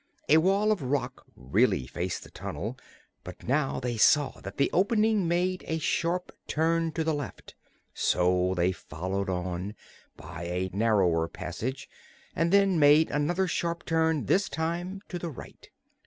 [0.29, 2.75] A wall of rock really faced the tunnel,
[3.23, 7.53] but now they saw that the opening made a sharp turn to the left.
[7.93, 9.75] So they followed on,
[10.17, 11.87] by a narrower passage,
[12.35, 15.69] and then made another sharp turn this time to the right.